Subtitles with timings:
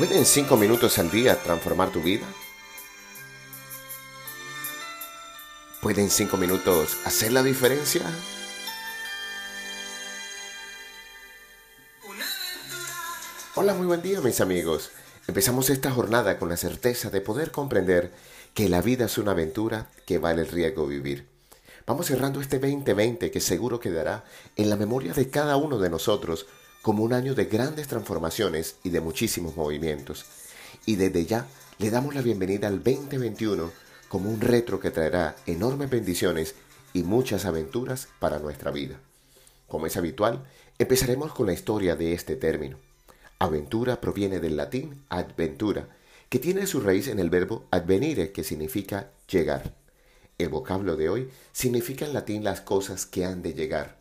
[0.00, 2.26] ¿Pueden cinco minutos al día transformar tu vida?
[5.82, 8.00] ¿Pueden cinco minutos hacer la diferencia?
[13.54, 14.90] Hola, muy buen día mis amigos.
[15.28, 18.10] Empezamos esta jornada con la certeza de poder comprender
[18.54, 21.28] que la vida es una aventura que vale el riesgo vivir.
[21.86, 24.24] Vamos cerrando este 2020 que seguro quedará
[24.56, 26.46] en la memoria de cada uno de nosotros
[26.82, 30.24] como un año de grandes transformaciones y de muchísimos movimientos.
[30.86, 31.46] Y desde ya
[31.78, 33.70] le damos la bienvenida al 2021
[34.08, 36.54] como un retro que traerá enormes bendiciones
[36.92, 38.98] y muchas aventuras para nuestra vida.
[39.68, 40.44] Como es habitual,
[40.78, 42.78] empezaremos con la historia de este término.
[43.38, 45.88] Aventura proviene del latín adventura,
[46.28, 49.74] que tiene su raíz en el verbo advenire, que significa llegar.
[50.38, 53.99] El vocablo de hoy significa en latín las cosas que han de llegar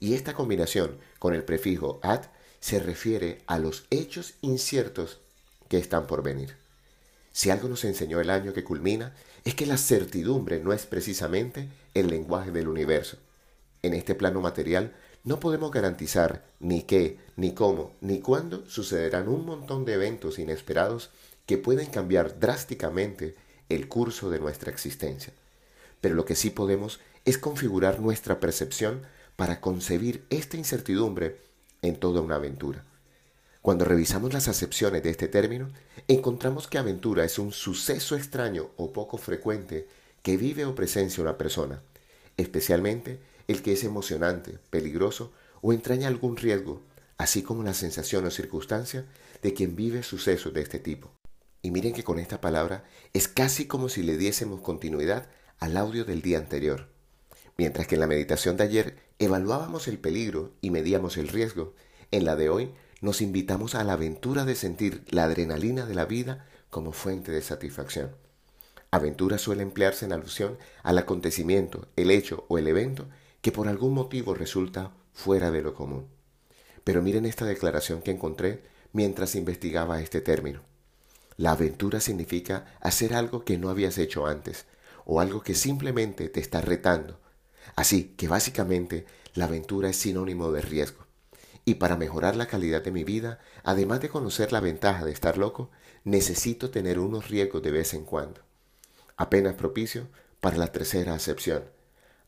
[0.00, 2.22] y esta combinación con el prefijo ad
[2.58, 5.20] se refiere a los hechos inciertos
[5.68, 6.56] que están por venir.
[7.32, 11.68] Si algo nos enseñó el año que culmina, es que la certidumbre no es precisamente
[11.94, 13.18] el lenguaje del universo.
[13.82, 19.44] En este plano material no podemos garantizar ni qué, ni cómo, ni cuándo sucederán un
[19.44, 21.10] montón de eventos inesperados
[21.46, 23.36] que pueden cambiar drásticamente
[23.68, 25.32] el curso de nuestra existencia.
[26.00, 29.02] Pero lo que sí podemos es configurar nuestra percepción
[29.40, 31.40] para concebir esta incertidumbre
[31.80, 32.84] en toda una aventura.
[33.62, 35.70] Cuando revisamos las acepciones de este término,
[36.08, 39.88] encontramos que aventura es un suceso extraño o poco frecuente
[40.22, 41.82] que vive o presencia una persona,
[42.36, 45.32] especialmente el que es emocionante, peligroso
[45.62, 46.82] o entraña algún riesgo,
[47.16, 49.06] así como la sensación o circunstancia
[49.40, 51.14] de quien vive sucesos de este tipo.
[51.62, 56.04] Y miren que con esta palabra es casi como si le diésemos continuidad al audio
[56.04, 56.99] del día anterior.
[57.60, 61.74] Mientras que en la meditación de ayer evaluábamos el peligro y medíamos el riesgo,
[62.10, 62.72] en la de hoy
[63.02, 67.42] nos invitamos a la aventura de sentir la adrenalina de la vida como fuente de
[67.42, 68.16] satisfacción.
[68.90, 73.10] Aventura suele emplearse en alusión al acontecimiento, el hecho o el evento
[73.42, 76.06] que por algún motivo resulta fuera de lo común.
[76.82, 78.62] Pero miren esta declaración que encontré
[78.94, 80.62] mientras investigaba este término.
[81.36, 84.64] La aventura significa hacer algo que no habías hecho antes,
[85.04, 87.20] o algo que simplemente te está retando,
[87.76, 91.06] Así que básicamente la aventura es sinónimo de riesgo.
[91.64, 95.38] Y para mejorar la calidad de mi vida, además de conocer la ventaja de estar
[95.38, 95.70] loco,
[96.04, 98.40] necesito tener unos riesgos de vez en cuando.
[99.16, 100.08] Apenas propicio
[100.40, 101.64] para la tercera acepción.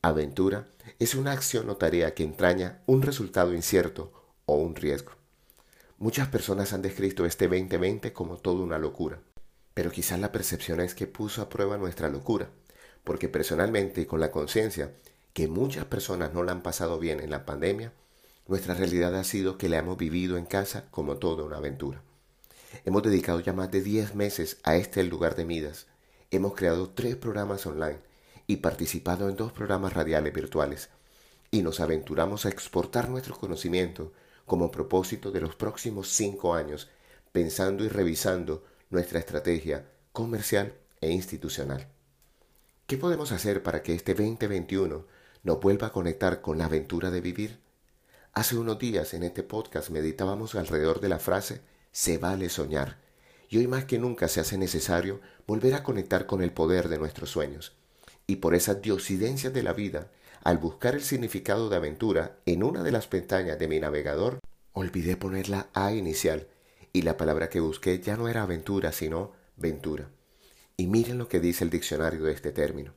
[0.00, 0.66] Aventura
[0.98, 4.12] es una acción o tarea que entraña un resultado incierto
[4.46, 5.12] o un riesgo.
[5.98, 9.20] Muchas personas han descrito este 2020 como toda una locura,
[9.74, 12.48] pero quizás la percepción es que puso a prueba nuestra locura,
[13.04, 14.92] porque personalmente y con la conciencia
[15.38, 17.92] que muchas personas no la han pasado bien en la pandemia,
[18.48, 22.02] nuestra realidad ha sido que la hemos vivido en casa como toda una aventura.
[22.84, 25.86] Hemos dedicado ya más de 10 meses a este lugar de Midas.
[26.32, 28.00] Hemos creado tres programas online
[28.48, 30.88] y participado en dos programas radiales virtuales.
[31.52, 34.12] Y nos aventuramos a exportar nuestro conocimiento
[34.44, 36.88] como propósito de los próximos cinco años,
[37.30, 41.86] pensando y revisando nuestra estrategia comercial e institucional.
[42.88, 47.20] ¿Qué podemos hacer para que este 2021 nos vuelva a conectar con la aventura de
[47.20, 47.58] vivir?
[48.32, 51.60] Hace unos días en este podcast meditábamos alrededor de la frase
[51.92, 52.98] se vale soñar,
[53.48, 56.98] y hoy más que nunca se hace necesario volver a conectar con el poder de
[56.98, 57.72] nuestros sueños.
[58.26, 60.10] Y por esas diosidencias de la vida,
[60.44, 64.38] al buscar el significado de aventura en una de las pestañas de mi navegador,
[64.72, 66.46] olvidé poner la A inicial,
[66.92, 70.08] y la palabra que busqué ya no era aventura, sino ventura.
[70.76, 72.92] Y miren lo que dice el diccionario de este término.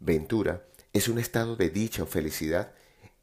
[0.00, 2.72] Ventura es un estado de dicha o felicidad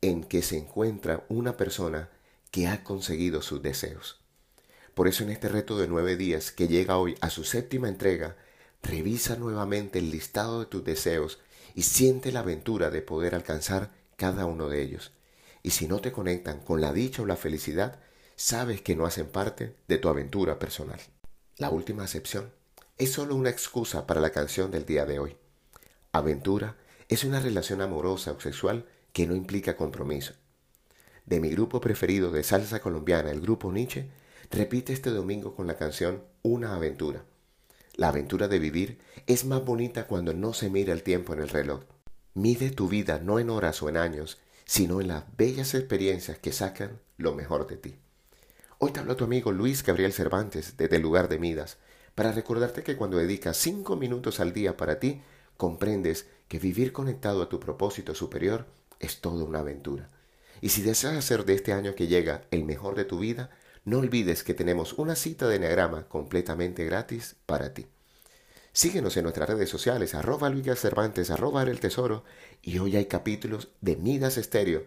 [0.00, 2.10] en que se encuentra una persona
[2.50, 4.20] que ha conseguido sus deseos.
[4.94, 8.36] Por eso en este reto de nueve días que llega hoy a su séptima entrega,
[8.82, 11.38] revisa nuevamente el listado de tus deseos
[11.74, 15.12] y siente la aventura de poder alcanzar cada uno de ellos.
[15.62, 17.98] Y si no te conectan con la dicha o la felicidad,
[18.36, 21.00] sabes que no hacen parte de tu aventura personal.
[21.58, 22.52] La última acepción
[22.98, 25.36] es solo una excusa para la canción del día de hoy.
[26.12, 26.76] Aventura
[27.08, 30.34] es una relación amorosa o sexual que no implica compromiso.
[31.24, 34.08] De mi grupo preferido de salsa colombiana, el grupo Nietzsche,
[34.50, 37.24] repite este domingo con la canción Una aventura.
[37.94, 41.48] La aventura de vivir es más bonita cuando no se mira el tiempo en el
[41.48, 41.82] reloj.
[42.34, 46.52] Mide tu vida no en horas o en años, sino en las bellas experiencias que
[46.52, 47.96] sacan lo mejor de ti.
[48.78, 51.78] Hoy te habló tu amigo Luis Gabriel Cervantes desde el lugar de Midas,
[52.14, 55.22] para recordarte que cuando dedicas cinco minutos al día para ti,
[55.56, 58.66] comprendes que vivir conectado a tu propósito superior
[59.00, 60.10] es toda una aventura.
[60.60, 63.50] Y si deseas hacer de este año que llega el mejor de tu vida,
[63.84, 67.86] no olvides que tenemos una cita de Enneagrama completamente gratis para ti.
[68.72, 72.24] Síguenos en nuestras redes sociales, arroba Luis Cervantes, arroba el Tesoro,
[72.62, 74.84] y hoy hay capítulos de Midas Estéreo.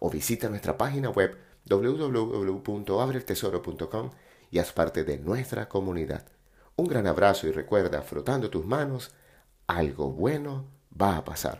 [0.00, 4.10] O visita nuestra página web www.abreltesoro.com
[4.50, 6.26] y haz parte de nuestra comunidad.
[6.74, 9.12] Un gran abrazo y recuerda, frotando tus manos,
[9.66, 10.66] algo bueno
[11.00, 11.58] va a pasar.